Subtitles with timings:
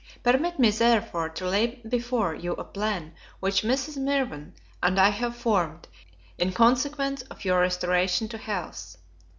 [0.23, 3.97] Permit me, therefore, to lay before you a plan which Mrs.
[4.01, 5.87] Mirvan and I have formed,
[6.39, 8.97] in consequence of your restoration to health.